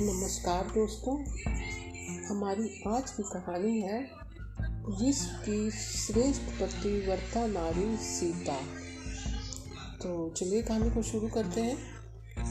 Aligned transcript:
नमस्कार 0.00 0.64
दोस्तों, 0.64 1.24
हमारी 2.24 2.82
आज 2.88 3.10
की 3.10 3.22
कहानी 3.22 3.80
है 3.80 4.10
विश्व 5.00 5.26
की 5.26 5.70
श्रेष्ठ 5.70 6.42
पतिव्रता 6.42 7.46
नारी 7.46 7.96
सीता। 7.96 8.56
तो 10.02 10.30
चलिए 10.30 10.62
कहानी 10.62 10.90
को 10.90 11.02
शुरू 11.02 11.28
करते 11.28 11.60
हैं। 11.60 11.76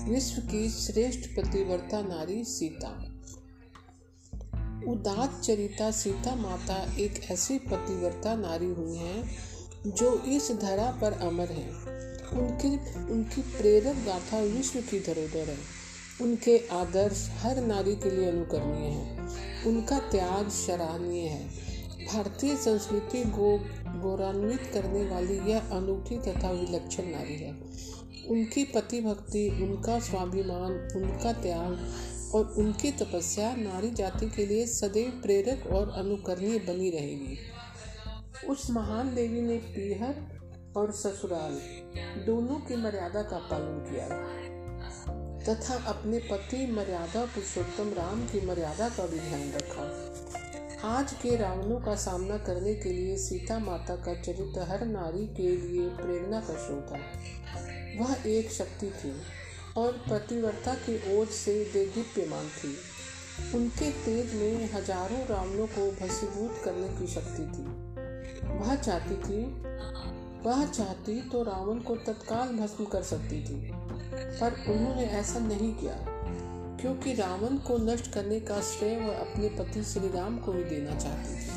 विश्व 0.10 0.42
की 0.42 0.70
श्रेष्ठ 0.70 1.30
पतिव्रता 1.30 2.02
नारी 2.02 2.44
सीता। 2.44 2.90
उदात 4.92 5.42
चरिता 5.42 5.92
सीता 5.92 6.36
माता 6.36 6.96
एक 6.98 7.32
ऐसी 7.32 7.60
पतिव्रता 7.60 8.36
नारी 8.36 8.66
हुई 8.66 8.96
है 8.96 9.30
जो 9.88 10.20
इस 10.20 10.52
धरा 10.52 10.92
पर 11.02 11.14
अमर 11.14 11.52
है। 11.52 11.70
उनकी 12.28 12.96
उनकी 13.12 13.42
प्रेरक 13.42 13.96
गाथा 13.96 14.40
विश्व 14.40 14.82
की 14.82 15.00
धरोहर 15.00 15.50
है। 15.50 15.83
उनके 16.22 16.68
आदर्श 16.68 17.30
हर 17.40 17.62
नारी 17.62 17.96
के 17.96 18.12
लिए 18.12 18.32
अनुकरणीय 18.32 18.90
हैं। 18.90 19.30
उनका 19.66 20.00
त्याग 20.00 20.50
सराहनीय 20.50 21.28
है। 21.28 21.48
भारतीय 22.08 22.56
संस्कृति 22.56 23.24
को 23.24 23.58
गौरवान्वित 24.02 24.72
करने 24.74 25.10
वाली 25.10 25.52
यह 25.52 25.60
अनूठी 25.60 26.18
तथा 26.18 26.52
विलक्षण 26.52 27.04
नारी 27.06 27.36
है। 27.36 27.52
उनकी 28.30 28.64
पति 28.64 29.02
भक्ति 29.02 29.50
उनका 29.50 30.00
स्वाभिमान, 30.00 30.88
उनका 30.96 31.34
त्याग 31.34 31.94
और 32.36 32.46
उनकी 32.46 32.92
तपस्या 32.92 33.56
नारी 33.56 33.92
जाति 33.92 34.30
के 34.30 34.46
लिए 34.46 34.68
सदैव 34.68 35.10
प्रेरक 35.10 35.68
और 35.68 35.90
अनुकरणीय 35.90 36.60
बनी 36.60 36.90
रहेगी। 36.90 37.38
उस 38.50 38.70
महान 38.70 39.16
देवी 39.16 39.42
ने 39.42 39.58
पीहर 39.58 40.16
और 40.78 40.92
ससुराल, 40.92 41.62
दोनों 42.26 42.56
की 42.56 42.76
मर्यादा 42.76 43.22
का 43.22 43.38
पालन 43.38 43.92
किया। 43.92 44.08
तथा 45.50 45.76
अपने 45.88 46.20
पति 46.20 46.58
मर्यादा 46.68 47.26
पुरुषोत्तम 47.26 47.90
राम 47.94 48.22
की 48.28 48.46
मर्यादा 48.46 48.90
का 48.90 49.06
भी 49.06 49.20
ध्यान 49.20 49.52
रखा। 49.52 50.90
आज 50.90 51.14
के 51.14 51.36
रावणों 51.36 51.80
का 51.80 51.96
सामना 51.96 52.38
करने 52.38 52.76
के 52.76 52.90
लिए 52.90 53.18
सीता 53.18 53.60
माता 53.60 53.96
का 53.96 54.14
चरित्र 54.22 54.62
हर 54.62 54.86
नारी 54.86 55.28
के 55.28 55.48
लिए 55.58 55.90
प्रेरणा 55.90 56.40
का 56.40 56.54
स्रोत 56.54 56.92
है। 56.92 58.00
वह 58.00 58.30
एक 58.30 58.52
शक्ति 58.52 58.88
थी 58.88 59.14
और 59.78 59.92
प्रतिवर्ता 59.92 60.74
की 60.74 61.18
ओर 61.18 61.26
से 61.26 61.64
देदीप्यमान 61.74 62.48
थी। 62.48 62.76
उनके 63.58 63.92
तेज 63.92 64.34
में 64.34 64.74
हज़ारों 64.74 65.26
रावणों 65.28 65.68
को 65.68 65.92
भसीभूत 66.02 66.62
करने 66.66 66.88
की 67.00 67.08
शक्ति 67.08 67.44
थी। 67.44 67.66
वह 68.50 68.76
चाहती 68.76 69.16
थी, 69.16 69.46
वह 70.46 70.66
चाहती 70.66 71.22
तो 71.22 71.44
रावण 71.44 71.80
को 71.80 71.96
तत्काल 71.96 72.58
भस्म 72.58 72.86
कर 72.86 73.04
सकती 73.04 73.44
थी। 73.44 73.83
पर 74.40 74.64
उन्होंने 74.70 75.06
ऐसा 75.12 75.40
नहीं 75.40 75.74
किया, 75.74 75.96
क्योंकि 76.82 77.14
रावण 77.14 77.58
को 77.58 77.78
नष्ट 77.84 78.12
करने 78.14 78.40
का 78.40 78.60
श्रेय 78.62 78.96
वह 78.98 79.16
अपने 79.16 79.50
पति 79.50 79.84
श्री 79.84 80.10
राम 80.10 80.38
को 80.38 80.54
भी 80.54 80.64
देना 80.64 80.96
चाहती 81.00 81.36
थी। 81.36 81.52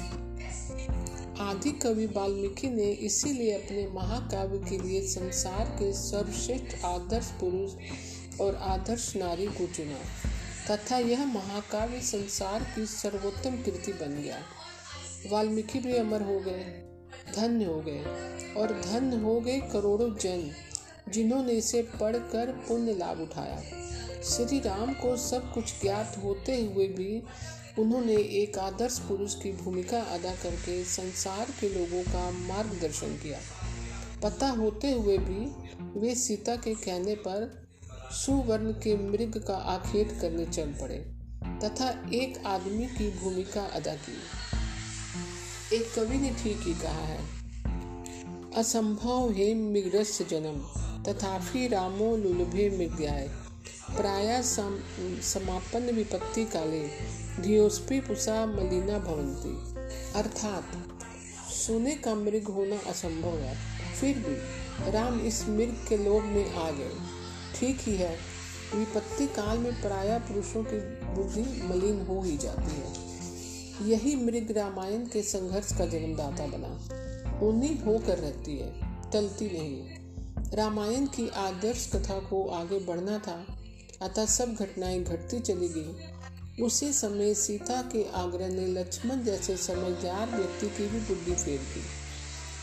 आदि 1.41 1.71
कवि 1.73 2.07
वाल्मीकि 2.07 2.69
ने 2.71 2.91
इसीलिए 3.07 3.53
अपने 3.53 3.87
महाकाव्य 3.95 4.59
के 4.59 4.79
लिए 4.79 5.01
संसार 5.07 5.77
के 5.79 5.93
सर्वश्रेष्ठ 5.93 6.85
आदर्श 6.85 7.31
पुरुष 7.41 7.73
और 8.41 8.55
आदर्श 8.55 9.13
नारी 9.17 9.47
को 9.49 9.67
चुना, 9.67 9.99
तथा 10.71 10.99
यह 10.99 11.25
महाकाव्य 11.25 12.01
संसार 12.03 12.67
की 12.75 12.87
सर्वोत्तम 12.87 13.57
कृति 13.63 13.93
बन 13.93 14.23
गया। 14.23 14.39
वाल्मीकि 15.31 15.79
भी 15.79 15.97
अमर 15.97 16.23
हो 16.23 16.39
गए, 16.41 16.65
धन्य 17.37 17.65
हो 17.65 17.81
गए, 17.81 18.01
और 18.57 18.73
धन्य 18.83 19.17
हो 19.17 19.41
गए 19.41 19.61
करोड़ों 19.73 20.15
जन। 20.15 20.51
जिन्होंने 21.07 21.53
इसे 21.53 21.83
पढ़कर 22.01 22.53
पुण्य 22.69 22.95
लाभ 22.95 23.21
उठाया। 23.21 23.61
श्री 24.25 24.59
राम 24.61 24.93
को 24.95 25.17
सब 25.17 25.53
कुछ 25.53 25.81
ज्ञात 25.83 26.17
होते 26.25 26.57
हुए 26.57 26.87
भी 26.89 27.23
उन्होंने 27.79 28.17
एक 28.37 28.59
आदर्श 28.59 28.99
पुरुष 28.99 29.35
की 29.35 29.53
भूमिका 29.55 30.01
अदा 30.15 30.35
करके 30.35 30.83
संसार 30.85 31.51
के 31.61 31.69
लोगों 31.69 32.03
का 32.05 32.31
मार्गदर्शन 32.31 33.17
किया। 33.17 33.39
पता 34.23 34.49
होते 34.51 34.93
हुए 34.93 35.17
भी 35.19 36.01
वे 36.01 36.15
सीता 36.15 36.57
के 36.57 36.75
कहने 36.75 37.15
पर 37.27 37.51
सुवर्ण 38.15 38.73
के 38.83 38.97
मृग 39.01 39.39
का 39.47 39.57
आखेट 39.73 40.21
करने 40.21 40.47
चल 40.47 40.73
पड़े 40.73 40.99
तथा 41.63 41.89
एक 42.15 42.43
आदमी 42.47 42.87
की 42.89 43.11
भूमिका 43.19 43.65
अदा 43.75 43.95
की। 43.99 44.17
एक 45.77 45.93
कवि 45.95 46.19
ने 46.19 46.31
ठीक 46.43 46.61
ही 46.63 46.75
कहा 46.75 47.05
है, 47.05 47.21
असंभव 48.57 49.33
है 49.33 49.55
मृगस्य 49.55 50.25
जन्म। 50.25 50.61
तथापि 51.09 51.69
रामो 51.69 52.17
लुलभे 52.17 52.71
मृग्याय। 52.79 53.31
प्राय 53.97 54.43
सम, 54.43 54.79
समापन 55.23 55.83
विपत्ति 55.83 56.45
काले 56.45 56.87
धियोस्पी 57.43 58.01
पुषा 58.01 58.47
मलिना 58.47 58.99
भवंती 58.99 59.81
अर्थात 60.19 60.65
सोने 61.51 61.95
का 61.95 62.15
मृग 62.15 62.45
होना 62.45 62.91
असंभव 62.91 63.39
है। 63.39 63.57
फिर 64.01 64.19
भी 64.19 64.37
राम 64.91 65.21
इस 65.21 65.49
मृग 65.49 65.87
के 65.89 65.97
लोभ 65.97 66.23
में 66.23 66.55
आ 66.55 66.71
गए। 66.71 66.93
ठीक 67.57 67.79
ही 67.81 67.97
है 67.97 68.17
विपत्ति 68.75 69.27
काल 69.27 69.59
में 69.59 69.83
प्राय 69.83 70.19
पुरुषों 70.19 70.65
की 70.65 70.79
बुद्धि 71.15 71.63
मलिन 71.63 72.07
हो 72.07 72.23
ही 72.23 72.37
जाती 72.37 72.75
है। 72.75 73.07
यही 73.91 74.17
मृग 74.17 74.51
रामायण 74.51 75.05
के 75.05 75.23
संघर्ष 75.23 75.79
का 75.79 75.87
जन्मदाता 75.87 76.47
बना। 76.47 77.47
उन्हीं 77.47 77.79
होकर 77.79 78.19
रहती 78.19 78.59
है 78.59 78.73
टलती 79.13 79.47
नहीं। 79.47 79.96
रामायण 80.55 81.07
की 81.07 81.29
आदर्श 81.29 81.91
कथा 81.95 82.19
को 82.19 82.49
आगे 82.49 82.79
बढ़ना 82.79 83.19
था, 83.19 83.47
अतः 84.03 84.27
सब 84.27 84.55
घटनाएँ 84.55 85.05
घटती 85.05 85.41
चली 85.41 85.69
गई। 85.69 85.97
उसी 86.63 86.93
समय 86.93 87.35
सीता 87.35 87.83
के 87.83 88.11
आग्रह 88.11 88.49
ने 88.49 88.67
लक्ष्मण 88.67 89.23
जैसे 89.23 89.57
समझदार 89.57 90.31
व्यक्ति 90.31 90.67
की 90.67 90.89
भी 90.89 91.01
बुद्धि 91.01 91.33
फेर 91.33 91.59
दी 91.59 91.83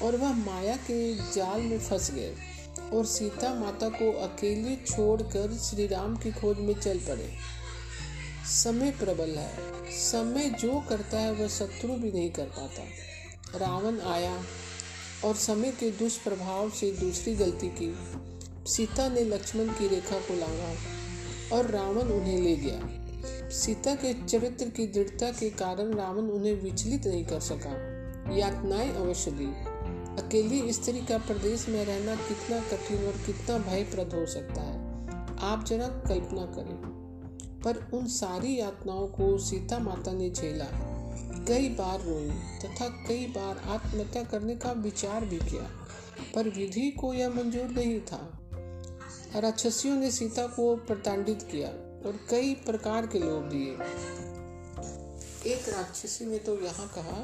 और 0.05 0.15
वह 0.15 0.33
माया 0.33 0.75
के 0.75 1.15
जाल 1.15 1.61
में 1.61 1.79
फंस 1.79 2.11
गए 2.11 2.35
और 2.93 3.05
सीता 3.05 3.53
माता 3.53 3.89
को 3.89 4.11
अकेले 4.11 4.75
छोड़कर 4.75 5.57
श्री 5.57 5.87
राम 5.87 6.17
की 6.17 6.31
खोज 6.31 6.57
में 6.57 6.79
चल 6.79 6.97
पड़े। 6.97 7.33
समय 8.45 8.91
प्रबल 8.91 9.29
है। 9.29 9.53
समय 9.91 10.49
जो 10.49 10.83
करता 10.89 11.19
है 11.19 11.31
वह 11.31 11.47
शत्रु 11.47 11.93
भी 11.93 12.11
नहीं 12.11 12.31
कर 12.31 12.45
पाता। 12.45 12.83
रावण 13.57 13.99
आया 13.99 14.43
और 15.25 15.35
समय 15.35 15.71
के 15.71 15.91
दुष्प्रभाव 15.91 16.69
से 16.69 16.91
दूसरी 16.91 17.35
गलती 17.35 17.67
की। 17.67 17.95
सीता 18.71 19.09
ने 19.09 19.23
लक्ष्मण 19.23 19.67
की 19.67 19.87
रेखा 19.87 20.17
को 20.17 20.33
लांगा 20.33 20.75
और 21.55 21.71
रावण 21.71 22.01
उन्हें 22.01 22.41
ले 22.41 22.55
गया। 22.55 23.03
सीता 23.49 23.95
के 23.95 24.13
चरित्र 24.25 24.69
की 24.69 24.87
दृढ़ता 24.87 25.31
के 25.31 25.49
कारण 25.49 25.93
रावण 25.93 26.21
उन्हें 26.21 26.61
विचलित 26.61 27.07
नहीं 27.07 27.25
कर 27.25 27.39
सका। 27.39 27.93
यातनाएँ 28.35 28.95
अवश्य 28.95 29.31
दी। 29.31 29.73
अकेली 30.23 30.73
स्त्री 30.73 30.99
का 30.99 31.17
प्रदेश 31.17 31.69
में 31.69 31.85
रहना 31.85 32.15
कितना 32.15 32.59
कठिन 32.59 33.05
और 33.05 33.13
कितना 33.13 33.57
भयप्रद 33.57 34.13
हो 34.13 34.25
सकता 34.25 34.61
है, 34.61 34.77
आप 35.39 35.65
जरा 35.67 35.87
कल्पना 35.87 36.45
करें। 36.45 37.03
पर 37.63 37.97
उन 37.97 38.07
सारी 38.07 38.59
यातनाओं 38.59 39.07
को 39.07 39.37
सीता 39.37 39.79
माता 39.79 40.11
ने 40.11 40.29
झेला। 40.29 40.92
कई 41.47 41.69
बार 41.69 42.01
रोई 42.01 42.29
तथा 42.59 42.87
कई 43.07 43.25
बार 43.27 43.57
आत्महत्या 43.67 44.23
करने 44.23 44.55
का 44.55 44.71
विचार 44.71 45.25
भी 45.25 45.37
किया, 45.37 45.69
पर 46.35 46.49
विधि 46.49 46.89
को 46.91 47.13
यह 47.13 47.29
मंजूर 47.29 47.67
नहीं 47.69 47.99
था। 48.01 48.19
राक्षसियों 49.35 49.95
ने 49.97 50.11
सीता 50.11 50.47
को 50.47 50.75
प्रताड़ित 50.75 51.47
किया 51.51 51.67
और 52.07 52.19
कई 52.29 52.53
प्रकार 52.65 53.07
के 53.07 53.19
लोभ 53.19 53.49
दिए। 53.53 53.71
एक 55.53 55.69
राक्षसी 55.69 56.25
ने 56.25 56.37
तो 56.37 56.59
यहाँ 56.61 56.87
कहा 56.97 57.21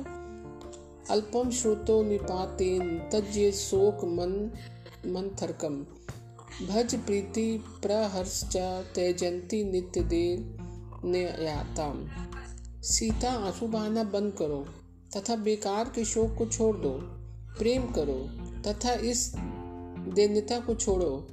अल्पम 1.09 1.49
श्रोतो 1.51 2.01
निपातेन 2.03 2.97
तज्य 3.13 3.51
शोक 3.51 4.03
मन 4.05 4.33
मन 5.05 5.29
थरकम 5.41 5.75
भज 6.67 6.95
प्रीति 6.95 7.47
प्रहर्ष 7.81 8.43
तेजंती 8.96 9.64
नित्य 9.64 10.03
देर 10.03 11.02
ने 11.05 11.22
याताम 11.22 12.05
सीता 12.84 13.31
आँसू 13.31 13.67
बहाना 13.67 14.03
बंद 14.03 14.34
करो, 14.34 14.66
तथा 15.17 15.35
बेकार 15.35 15.91
के 15.96 16.05
शोक 16.05 16.35
को 16.37 16.46
छोड़ 16.46 16.78
दो, 16.78 16.90
प्रेम 17.59 17.81
करो, 17.84 18.29
तथा 18.67 18.93
इस 18.93 19.34
दैन्यता 20.16 20.59
को 20.59 20.76
छोड़ो। 20.76 21.28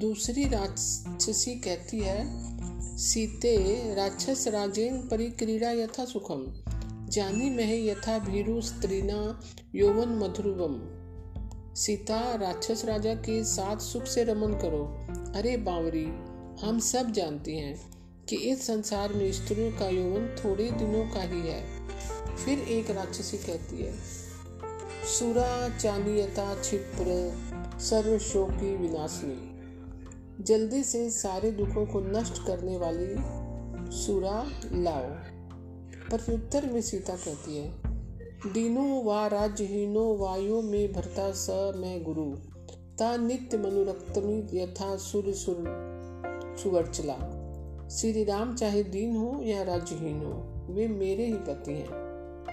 दूसरी 0.00 0.48
राक्षसी 0.48 1.54
कहती 1.54 1.98
है, 1.98 2.26
सीते, 2.98 3.56
राक्षस 3.94 4.48
राजेन 4.48 5.08
परिक्रीड़ा 5.08 5.70
यथा 5.70 6.04
सुखम, 6.04 6.62
जानी 7.08 7.50
में 7.50 7.84
यथा 7.84 8.18
भीरु 8.18 8.60
स्त्रीना 8.60 9.40
यौवन 9.74 10.08
मधुरवम। 10.08 10.98
सीता, 11.74 12.34
राक्षस 12.34 12.84
राजा 12.84 13.14
के 13.14 13.44
साथ 13.44 13.76
सुख 13.76 14.04
से 14.04 14.24
रमन 14.24 14.52
करो। 14.52 15.06
अरे 15.38 15.56
बावरी, 15.56 16.06
हम 16.66 16.78
सब 16.78 17.10
जानती 17.10 17.56
हैं 17.56 17.97
कि 18.28 18.36
इस 18.36 18.66
संसार 18.66 19.12
में 19.12 19.32
स्त्रियों 19.32 19.70
का 19.72 19.88
यौवन 19.88 20.36
थोड़े 20.38 20.70
दिनों 20.70 21.04
का 21.10 21.22
ही 21.22 21.40
है। 21.40 21.62
फिर 22.36 22.58
एक 22.58 22.90
राक्षसी 22.90 23.36
कहती 23.36 23.82
है, 23.82 23.94
सुरा 25.04 25.78
चानियता 25.78 26.54
क्षिप्र 26.54 27.32
सर्वशोकी 27.80 28.76
विनाशनी। 28.76 30.44
जल्दी 30.44 30.82
से 30.82 31.10
सारे 31.10 31.50
दुखों 31.50 31.86
को 31.86 32.00
नष्ट 32.00 32.46
करने 32.46 32.76
वाली 32.76 33.14
सुरा 33.96 34.50
लाओ। 34.72 35.06
प्रत्युत्तर 36.10 36.66
में 36.72 36.80
सीता 36.80 37.16
कहती 37.16 37.56
है, 37.56 37.68
दीनो 38.52 39.02
वा 39.02 39.26
राज्यहीनो 39.26 40.16
वायु 40.16 40.62
में 40.62 40.92
भरता 40.92 41.32
स 41.32 41.50
मैं 41.76 42.02
गुरु। 42.02 42.30
ता 42.98 43.16
नित्य 43.16 43.58
मनुरक्तमी 43.58 44.62
यथा 44.62 44.96
सुर 44.96 45.32
सुवर्चला। 46.58 47.37
श्री 47.90 48.24
राम 48.24 48.54
चाहे 48.54 48.82
दीन 48.82 49.16
हो 49.16 49.40
या 49.42 49.62
राज्यहीन 49.62 50.18
हो, 50.18 50.66
वे 50.70 50.88
मेरे 50.88 51.26
ही 51.26 51.34
पति 51.34 51.72
हैं 51.72 51.86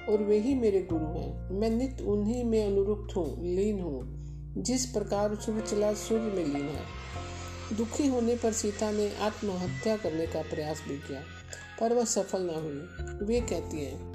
और 0.05 0.23
वे 0.23 0.39
ही 0.39 0.55
मेरे 0.55 0.87
गुरु 0.91 1.05
हैं। 1.05 1.49
मैं 1.49 1.69
नित्य 1.69 2.03
उन्हीं 2.03 2.43
में 2.43 2.67
अनुरुक्त 2.67 3.15
हूँ, 3.15 3.55
लीन 3.55 3.79
हूँ। 3.79 4.25
जिस 4.57 4.85
प्रकार 4.85 5.35
सुर 5.35 5.61
चला, 5.61 5.93
सूर्य 5.93 6.23
में 6.23 6.45
लीन 6.45 6.69
है। 6.69 6.81
दुखी 7.77 8.07
होने 8.07 8.35
पर 8.35 8.51
सीता 8.51 8.91
ने 8.91 9.15
आत्महत्या 9.15 9.97
करने 9.97 10.27
का 10.27 10.41
प्रयास 10.41 10.83
भी 10.87 10.97
किया, 10.97 11.21
पर 11.79 11.93
वह 11.93 12.05
सफल 12.05 12.41
न 12.41 12.49
हुई। 12.49 13.07
वे 13.27 13.41
कहती 13.41 13.85
हैं, 13.85 14.13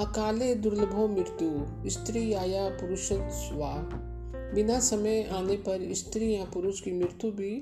अकाले 0.00 0.54
दुर्लभो 0.54 1.08
मृत्यु, 1.08 1.66
स्त्री 1.90 2.32
आया 2.32 2.68
पुरुष 2.68 3.12
स्वा। 3.12 3.72
बिना 4.54 4.80
समय 4.80 5.30
आने 5.32 5.56
पर 5.56 5.94
स्त्री 5.94 6.36
या 6.36 6.44
पुरुष 6.44 6.80
की 6.80 6.92
मृत्यु 6.92 7.30
भी 7.30 7.60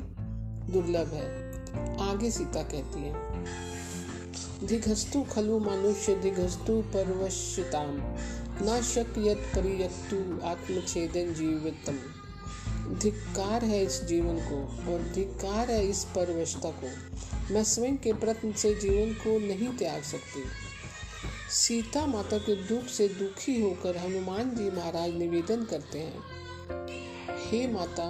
दुर्लभ 0.72 1.06
है। 1.06 1.61
आगे 2.00 2.30
सीता 2.30 2.62
कहती 2.62 3.00
है 3.00 4.66
धिघस्तु 4.66 5.22
खलु 5.22 5.58
मनुष्य 5.58 6.14
धिघस्तु 6.14 6.80
परवश्यताम। 6.94 7.96
न 8.62 8.80
शक्यत 8.84 9.38
परियक्तु 9.54 10.16
आत्मछेदन 10.46 11.32
जीवितम। 11.34 11.98
धिक्कार 12.98 13.64
है 13.64 13.82
इस 13.84 14.02
जीवन 14.02 14.38
को 14.40 14.58
और 14.92 15.02
धिक्कार 15.14 15.70
है 15.70 15.86
इस 15.86 16.04
परवशता 16.04 16.70
को। 16.70 16.90
मैं 17.54 17.64
स्वयं 17.64 17.96
के 17.96 18.12
प्रत्न 18.12 18.52
से 18.52 18.74
जीवन 18.74 19.12
को 19.14 19.38
नहीं 19.38 19.68
त्याग 19.68 20.02
सकती। 20.02 20.42
सीता 21.50 22.06
माता 22.06 22.38
के 22.38 22.54
दुख 22.56 22.84
से 22.86 23.08
दुखी 23.08 23.60
होकर 23.60 23.96
हनुमान 23.96 24.50
जी 24.50 24.70
महाराज 24.70 25.14
निवेदन 25.14 25.64
करते 25.64 25.98
हैं, 25.98 26.20
हे 27.40 27.66
माता, 27.66 28.06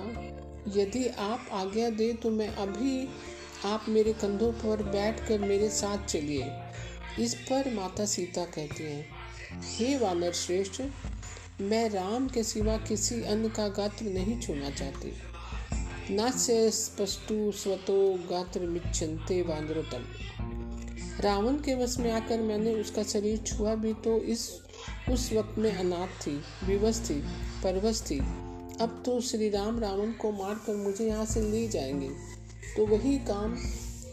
यदि 0.76 1.06
आप 1.08 1.48
आज्ञा 1.52 1.90
दे 1.90 2.12
तो 2.12 2.30
मैं 2.30 2.48
अभी 2.48 3.08
आप 3.64 3.86
मेरे 3.88 4.12
कंधों 4.12 4.52
पर 4.52 4.82
बैठकर 4.82 5.38
मेरे 5.38 5.68
साथ 5.68 6.06
चलिए। 6.06 6.52
इस 7.20 7.34
पर 7.34 7.74
माता 7.74 8.04
सीता 8.04 8.44
कहती 8.44 8.84
हैं, 8.84 9.06
हे 9.76 9.98
वानर 9.98 10.32
श्रेष्ठ, 10.32 10.82
मैं 11.60 11.90
राम 11.90 12.28
के 12.28 12.42
सिवा 12.42 12.76
किसी 12.76 13.22
अन्य 13.22 13.48
का 13.48 13.68
गात्र 13.68 14.04
नहीं 14.04 14.40
छूना 14.40 14.70
चाहती। 14.70 15.12
न 16.10 16.30
स्पष्टु 16.70 17.52
स्वतो 17.52 18.14
गात्र 18.30 18.60
मिच्छन्ते 18.60 19.42
वानरोतम 19.42 20.04
रावण 21.20 21.54
के 21.54 21.74
वश 21.74 21.98
में 21.98 22.12
आकर 22.12 22.40
मैंने 22.40 22.74
उसका 22.74 23.02
शरीर 23.02 23.38
छुआ 23.38 23.74
भी 23.74 23.94
तो 23.94 24.18
इस, 24.18 24.50
उस 25.10 25.32
वक्त 25.32 25.58
में 25.58 25.76
अनाथ 25.76 26.08
थी, 26.08 26.42
विवश 26.64 27.06
थी, 27.10 27.20
परवश 27.64 28.02
थी। 28.10 28.18
अब 28.80 29.02
तो 29.06 29.20
श्री 29.20 29.50
राम 29.50 29.80
रावण 29.80 30.12
को 30.12 30.32
मारकर 30.32 30.76
मुझे 30.76 31.06
यहाँ 31.08 31.24
से 31.24 31.40
ले 31.42 31.68
जाएँगे। 31.68 32.31
तो 32.76 32.86
वही 32.86 33.18
काम 33.18 33.56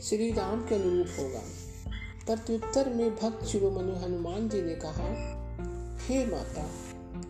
श्री 0.04 0.31
राम 0.31 0.62
के 0.62 0.75
अनुरूप 0.75 1.07
होगा। 1.19 1.42
प्रत्युत्तर 2.25 2.90
में 2.90 3.16
भक्त 3.16 3.46
शिरोमणि 3.46 3.96
हनुमान 4.00 4.50
जी 4.50 4.62
ने 4.62 4.75
कहा, 4.75 5.07
हे 6.07 6.25
माता, 6.25 6.66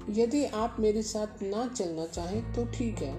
यदि 0.10 0.44
आप 0.46 0.76
मेरे 0.80 1.04
साथ 1.04 1.44
ना 1.44 1.68
चलना 1.68 2.06
चाहें 2.06 2.54
तो 2.54 2.66
ठीक 2.66 2.98
है, 2.98 3.14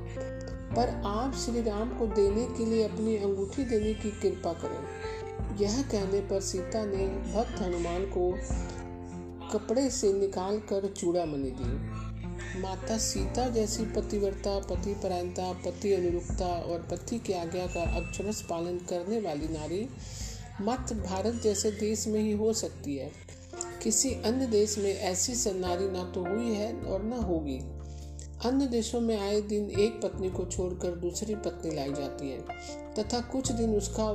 पर 0.74 1.02
आप 1.06 1.34
श्री 1.34 1.62
राम 1.62 1.88
को 1.98 2.06
देने 2.06 2.46
के 2.58 2.64
लिए 2.64 2.84
अपनी 2.84 3.16
अंगूठी 3.16 3.64
देने 3.64 3.94
की 3.94 4.10
कृपा 4.20 4.52
करें। 4.52 5.56
यह 5.56 5.82
कहने 5.82 6.20
पर 6.20 6.40
सीता 6.40 6.84
ने 6.84 7.06
भक्त 7.32 7.60
हनुमान 7.62 8.04
को 8.16 8.30
कपड़े 9.52 9.88
से 9.90 10.12
निकाल 10.12 10.58
कर 10.58 10.86
चूड़ामणि 10.88 11.50
दी। 11.50 12.09
माता 12.56 12.98
सीता 12.98 13.48
जैसी 13.48 13.84
पतिव्रता, 13.84 14.58
पति 14.58 14.94
परायणता, 14.94 15.52
पति 15.52 15.92
अनुरूपता 15.92 16.46
और 16.46 16.78
पति 16.90 17.18
की 17.18 17.32
आज्ञा 17.32 17.66
का 17.66 17.82
अक्षरस 17.96 18.40
पालन 18.50 18.78
करने 18.78 19.20
वाली 19.20 19.48
नारी 19.48 19.88
मात्र 20.60 20.94
भारत 20.94 21.34
जैसे 21.34 21.70
देश 21.70 22.06
में 22.08 22.20
ही 22.20 22.32
हो 22.32 22.52
सकती 22.52 22.96
है। 22.96 23.10
किसी 23.82 24.14
अन्य 24.14 24.46
देश 24.46 24.78
में 24.78 24.98
ऐसी 24.98 25.34
सन्नारी 25.34 25.90
ना 25.90 26.04
तो 26.04 26.24
हुई 26.24 26.52
है 26.54 26.72
और 26.74 27.02
न 27.02 27.12
होगी। 27.12 27.58
अन्य 28.48 28.66
देशों 28.66 29.00
में 29.00 29.18
आए 29.20 29.40
दिन 29.40 29.70
एक 29.70 30.00
पत्नी 30.02 30.30
को 30.30 30.44
छोड़कर 30.44 30.90
दूसरी 30.90 31.34
पत्नी 31.34 31.74
लाई 31.74 31.92
जाती 31.92 32.30
है, 32.30 32.40
तथा 32.98 33.20
कुछ 33.20 33.52
दिन 33.52 33.76
उसका 33.76 34.10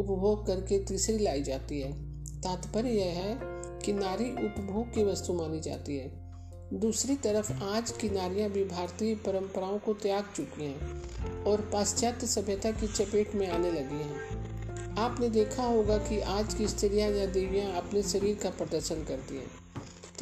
उपभोग 0.00 0.46
करके 0.46 0.84
तीसरी 0.84 1.18
लाई 1.18 1.42
जाती 1.42 1.80
है। 1.80 1.92
तात्पर्य 2.40 2.90
यह 2.90 3.12
है 3.12 3.38
कि 3.84 3.92
नारी 3.92 4.30
उपभोग 4.46 4.94
की 4.94 5.04
वस्तु 5.04 5.32
मानी 5.32 5.60
जाती 5.60 5.96
है। 5.96 6.27
दूसरी 6.72 7.14
तरफ़ 7.16 7.52
आज 7.64 7.90
की 7.90 8.08
नारियाँ 8.10 8.50
भी 8.50 8.64
भारतीय 8.64 9.14
परंपराओं 9.14 9.78
को 9.78 9.92
त्याग 9.94 10.24
चुकी 10.36 10.64
हैं 10.64 11.44
और 11.44 11.60
पाश्चात्य 11.60 12.26
सभ्यता 12.26 12.70
की 12.70 12.86
चपेट 12.86 13.34
में 13.34 13.48
आने 13.50 13.70
लगी 13.70 13.96
हैं। 13.96 14.96
आपने 14.98 15.28
देखा 15.28 15.62
होगा 15.62 15.98
कि 15.98 16.20
आज 16.20 16.54
की 16.54 16.68
स्त्रियाँ 16.68 17.10
या 17.10 17.26
देवियाँ 17.26 17.72
अपने 17.72 18.02
शरीर 18.02 18.38
का 18.42 18.50
प्रदर्शन 18.50 18.94
करती 18.94 19.36
हैं 19.36 19.46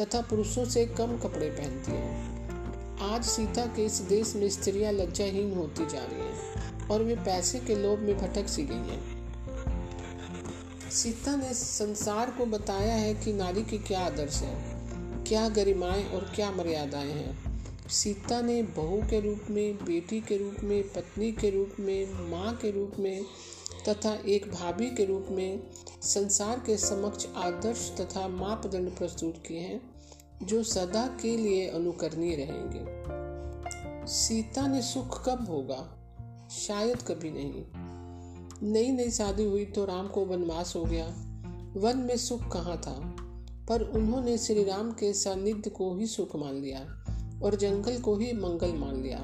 तथा 0.01 0.21
पुरुषों 0.21 0.65
से 0.65 0.87
कम 0.87 1.19
कपड़े 1.19 1.51
पहनती 1.51 1.93
हैं। 1.93 3.01
आज 3.01 3.25
सीता 3.25 3.67
के 3.67 3.85
इस 3.85 4.01
देश 4.01 4.37
में 4.37 4.49
स्त्रियाँ 4.51 4.93
लज्जाहीन 4.93 5.55
होती 5.55 5.87
जा 5.87 6.05
रही 6.05 6.21
हैं 6.21 6.89
और 6.89 7.03
वे 7.03 7.17
पैसे 7.17 7.61
के 7.61 7.75
लोभ 7.75 7.99
में 7.99 8.17
भटक 8.19 8.49
सी 8.49 8.63
गई 8.63 8.75
हैं। 8.75 9.05
सीता 10.91 11.37
ने 11.37 11.55
संसार 11.55 12.31
को 12.31 12.47
बताया 12.47 12.95
है 12.95 13.15
कि 13.15 13.33
नारी 13.33 13.63
के 13.63 13.79
क्या 13.79 14.01
आदर्श 14.01 14.43
है। 14.43 14.76
क्या 15.29 15.49
गरिमाएँ 15.49 16.11
और 16.11 16.33
क्या 16.35 16.51
मर्यादाएँ 16.51 17.11
हैं? 17.11 17.57
सीता 17.89 18.41
ने 18.41 18.63
बहू 18.63 19.03
के 19.03 19.21
रूप 19.21 19.41
में, 19.51 19.85
बेटी 19.85 20.21
के 20.21 20.37
रूप 20.37 20.57
में, 20.63 20.83
पत्नी 20.83 21.33
के 21.33 21.51
रूप 21.51 21.73
में, 21.81 22.31
माँ 22.31 22.57
के 22.57 22.71
रूप 22.71 22.93
में 22.99 23.25
तथा 23.89 24.15
एक 24.15 24.53
भाभी 24.53 24.91
के 24.91 25.05
रूप 25.05 25.27
में 25.31 25.63
संसार 26.03 26.61
के 26.61 26.77
समक्ष 26.77 27.27
आदर्श 27.37 27.97
तथा 28.01 28.29
मापदंड 28.29 28.97
प्रस्तुत 28.97 29.43
किए 29.47 29.59
हैं, 29.59 29.81
जो 30.43 30.63
सदा 30.63 31.19
के 31.23 31.37
लिए 31.37 31.69
अनुकरणीय 31.69 32.37
रहेंगे। 32.37 32.85
सीता 34.13 34.67
ने 34.67 34.83
सुख 34.83 35.29
कब 35.29 35.47
होगा 35.51 35.99
शायद 36.51 37.03
कभी 37.03 37.31
नहीं। 37.31 37.65
नई 38.73 38.91
नई 38.91 39.11
शादी 39.11 39.45
हुई 39.45 39.65
तो 39.65 39.85
राम 39.85 40.09
को 40.09 40.25
वनवास 40.25 40.77
हो 40.77 40.85
गया। 40.85 41.07
वन 41.77 41.99
में 41.99 42.17
सुख 42.17 42.53
कहाँ 42.53 42.77
था? 42.77 43.06
पर 43.69 43.83
उन्होंने 43.83 44.39
श्री 44.39 44.65
राम 44.65 44.91
के 44.91 45.13
सानिध्य 45.13 45.71
को 45.71 45.97
ही 45.97 46.07
सुख 46.07 46.37
मान 46.37 46.55
लिया 46.55 46.81
और 47.45 47.55
जंगल 47.55 47.99
को 47.99 48.17
ही 48.17 48.33
मंगल 48.33 48.75
मान 48.75 49.03
लिया। 49.03 49.19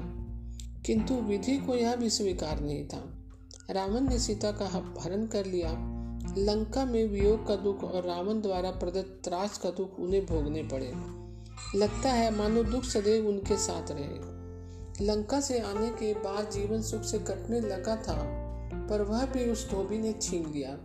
किंतु 0.85 1.13
विधि 1.13 1.57
को 1.57 1.75
यह 1.75 1.95
भी 1.95 2.09
स्वीकार 2.09 2.59
नहीं 2.59 2.87
था। 2.87 3.23
रावण 3.69 4.01
ने 4.01 4.19
सीता 4.19 4.51
का 4.51 4.65
हरण 5.01 5.25
कर 5.25 5.45
लिया। 5.45 5.69
लंका 6.37 6.85
में 6.85 7.07
वियोग 7.07 7.47
का 7.47 7.55
दुख 7.55 7.83
और 7.83 8.03
रावण 8.03 8.41
द्वारा 8.41 8.71
प्रदत्त 8.71 9.21
त्रास 9.23 9.57
का 9.57 9.69
दुख 9.69 9.99
उन्हें 9.99 10.25
भोगने 10.25 10.63
पड़े। 10.63 10.93
लगता 11.79 12.09
है, 12.09 12.37
मानो 12.37 12.63
दुख 12.63 12.83
सदैव 12.83 13.27
उनके 13.27 13.57
साथ 13.57 13.87
रहे। 13.91 14.33
लंका 15.05 15.41
से 15.41 15.59
आने 15.59 15.89
के 15.89 16.13
बाद 16.13 16.51
जीवन 16.51 16.81
सुख 16.81 17.01
से 17.01 17.19
कटने 17.19 17.59
लगा 17.59 17.95
था, 17.95 18.15
पर 18.87 19.01
वह 19.01 19.25
भी 19.25 19.51
उस 19.51 19.71
धोबी 19.71 19.97
ने 19.97 20.13
छीन 20.13 20.51
लिया 20.51 20.79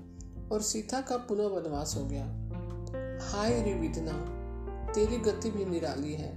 और 0.52 0.62
सीता 0.62 1.00
का 1.00 1.16
पुनः 1.16 1.46
वनवास 1.46 1.94
हो 1.96 2.04
गया। 2.04 2.47
हाय 3.20 3.62
रिविदना 3.62 4.34
तेरी 4.92 5.16
गति 5.16 5.50
भी 5.50 5.64
निराली 5.64 6.12
है। 6.14 6.36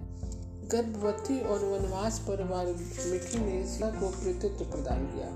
गर्भवती 0.67 1.41
और 1.41 1.65
वनवास 1.65 2.19
पर 2.19 2.43
वाल्मीकि 2.43 3.37
ने 3.37 3.67
सीता 3.67 3.89
को 3.89 4.09
कृतित्व 4.09 4.65
प्रदान 4.65 5.05
किया। 5.05 5.27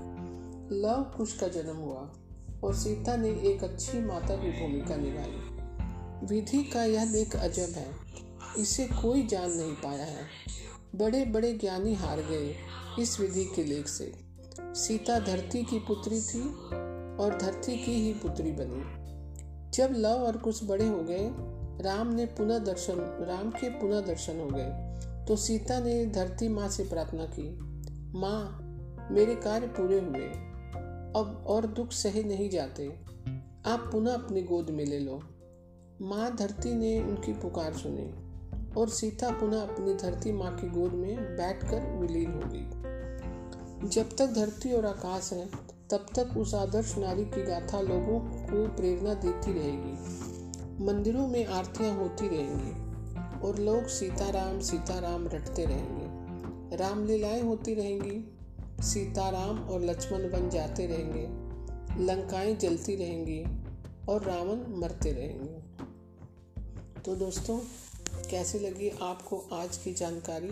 लव 0.72 1.12
कुश 1.16 1.38
का 1.38 1.48
जन्म 1.48 1.76
हुआ 1.76 2.12
और 2.64 2.74
सीता 2.74 3.16
ने 3.16 3.28
एक 3.28 3.64
अच्छी 3.64 4.00
माता 4.00 4.36
की 4.36 4.50
भूमिका 4.50 4.96
निभाई। 4.96 5.56
विधि 6.26 6.64
का 6.64 6.84
यह 6.84 7.04
लेख 7.04 7.36
अजब 7.36 7.72
है, 7.74 7.90
इसे 8.58 8.86
कोई 8.86 9.26
जान 9.26 9.50
नहीं 9.50 9.72
पाया 9.72 10.04
है। 10.04 10.24
बड़े 10.96 11.24
बड़े 11.24 11.52
ज्ञानी 11.52 11.94
हार 11.94 12.16
गए 12.16 12.56
इस 12.98 13.20
विधि 13.20 13.44
के 13.44 13.64
लेख 13.64 13.88
से। 13.88 14.12
सीता 14.60 15.18
धरती 15.18 15.62
की 15.62 15.78
पुत्री 15.78 16.20
थी 16.20 16.42
और 17.16 17.38
धरती 17.40 17.84
की 17.84 17.92
ही 17.92 18.12
पुत्री 18.12 18.52
बनी। 18.52 19.05
जब 19.74 19.92
लव 19.92 20.24
और 20.26 20.36
कुछ 20.36 20.64
बड़े 20.64 20.86
हो 20.86 21.02
गए, 21.02 21.30
राम 21.84 22.12
ने 22.14 22.26
पुनः 22.26 22.58
दर्शन, 22.58 23.00
राम 23.28 23.50
के 23.50 23.68
पुनः 23.70 24.00
दर्शन 24.00 24.40
हो 24.40 24.48
गए 24.50 25.24
तो 25.26 25.36
सीता 25.36 25.78
ने 25.80 26.04
धरती 26.06 26.48
माँ 26.48 26.68
से 26.68 26.84
प्रार्थना 26.84 27.24
की, 27.30 27.48
माँ, 28.18 29.08
मेरे 29.12 29.34
कार्य 29.34 29.66
पूरे 29.68 29.98
हुए, 30.00 30.26
अब 31.16 31.44
और 31.46 31.66
दुख 31.66 31.92
सहे 31.92 32.22
नहीं 32.22 32.48
जाते, 32.50 32.88
आप 33.66 33.88
पुनः 33.92 34.14
अपनी 34.14 34.42
गोद 34.42 34.70
में 34.70 34.84
ले 34.84 34.98
लो। 34.98 35.20
माँ 36.02 36.34
धरती 36.36 36.74
ने 36.74 36.98
उनकी 37.00 37.32
पुकार 37.32 37.74
सुनी, 37.74 38.08
और 38.74 38.88
सीता 38.88 39.30
पुनः 39.30 39.60
अपनी 39.60 39.94
धरती 39.94 40.32
माँ 40.32 40.54
की 40.56 40.68
गोद 40.70 40.92
में 40.92 41.16
बैठकर 41.36 41.90
विलीन 41.96 42.32
हो 42.32 42.40
गई। 42.44 43.88
जब 43.88 44.16
तक 44.16 44.26
धरती 44.26 44.72
और 44.72 44.86
आकाश 44.86 45.32
है 45.32 45.46
तब 45.90 46.06
तक 46.18 46.36
उस 46.36 46.54
आदर्श 46.54 46.98
नारी 46.98 47.24
की 47.24 47.42
गाथा 47.42 47.80
लोगों 47.80 48.20
को 48.20 48.76
प्रेरणा 48.76 49.14
देती 49.14 49.52
रहेगी। 49.52 49.92
मंदिरों 50.84 51.28
में 51.28 51.46
आरतियाँ 51.46 51.96
होती 51.96 52.28
रहेंगी 52.28 52.86
और 53.40 53.58
लोग 53.58 53.86
सीताराम 53.86 54.60
सीताराम 54.60 55.28
रटते 55.28 55.64
रहेंगे। 55.64 56.06
रामलीलाएँ 56.76 57.42
होती 57.42 57.74
रहेंगी, 57.74 58.38
सीताराम 58.82 59.58
और 59.58 59.84
लक्ष्मण 59.84 60.30
बन 60.30 60.50
जाते 60.50 60.86
रहेंगे। 60.86 61.26
लंकाएँ 62.04 62.56
जलती 62.56 62.96
रहेंगी 62.96 63.44
और 64.08 64.22
रावण 64.22 64.80
मरते 64.80 65.12
रहेंगे। 65.12 65.84
तो 67.02 67.16
दोस्तों, 67.16 67.58
कैसी 68.30 68.58
लगी 68.58 68.88
आपको 69.02 69.44
आज 69.52 69.76
की 69.76 69.94
जानकारी? 69.94 70.50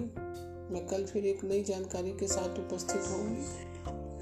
मैं 0.74 0.86
कल 0.86 1.04
फिर 1.04 1.26
एक 1.26 1.44
नई 1.44 1.64
जानकारी 1.64 2.10
के 2.10 2.26
साथ 2.26 2.58
उपस्थित 2.58 3.00
होंगी 3.00 3.73